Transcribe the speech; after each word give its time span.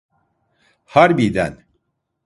Harbiden. 0.85 1.65